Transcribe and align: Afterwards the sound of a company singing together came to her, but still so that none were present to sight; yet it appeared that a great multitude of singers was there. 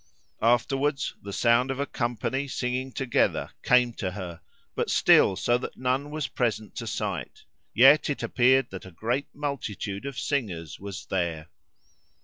Afterwards 0.41 1.13
the 1.21 1.31
sound 1.31 1.69
of 1.69 1.79
a 1.79 1.85
company 1.85 2.47
singing 2.47 2.91
together 2.91 3.51
came 3.61 3.93
to 4.01 4.09
her, 4.09 4.41
but 4.73 4.89
still 4.89 5.35
so 5.35 5.59
that 5.59 5.77
none 5.77 6.09
were 6.09 6.21
present 6.33 6.73
to 6.77 6.87
sight; 6.87 7.43
yet 7.75 8.09
it 8.09 8.23
appeared 8.23 8.71
that 8.71 8.87
a 8.87 8.91
great 8.91 9.27
multitude 9.31 10.07
of 10.07 10.17
singers 10.17 10.79
was 10.79 11.05
there. 11.05 11.49